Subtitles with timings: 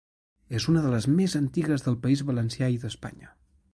[0.59, 3.35] És una de les més antigues del País Valencià i d'Espanya.